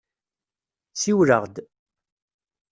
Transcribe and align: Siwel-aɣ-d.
Siwel-aɣ-d. 0.93 1.55